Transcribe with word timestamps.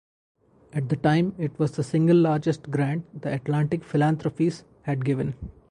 At 0.73 0.89
the 0.89 0.95
time, 0.95 1.35
it 1.37 1.59
was 1.59 1.73
the 1.73 1.83
single 1.83 2.17
largest 2.17 2.71
grant 2.71 3.21
the 3.21 3.31
Atlantic 3.31 3.83
Philanthropies 3.83 4.63
had 4.85 5.05
given. 5.05 5.35